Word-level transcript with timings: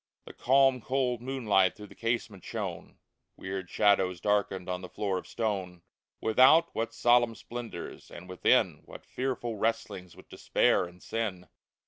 The 0.25 0.33
calm, 0.33 0.81
cold 0.81 1.21
moonlight 1.21 1.75
through 1.75 1.85
the 1.85 1.93
casement 1.93 2.43
shone; 2.43 2.97
Weird 3.37 3.69
shadows 3.69 4.19
darkened 4.19 4.67
on 4.67 4.81
the 4.81 4.89
floor 4.89 5.19
of 5.19 5.27
stone; 5.27 5.83
Without, 6.19 6.73
what 6.73 6.91
solemn 6.91 7.35
splendors! 7.35 8.09
and 8.09 8.27
within 8.27 8.81
What 8.85 9.05
fearful 9.05 9.57
wrestlings 9.57 10.15
with 10.15 10.27
despair 10.27 10.85
and 10.85 11.03
sin 11.03 11.49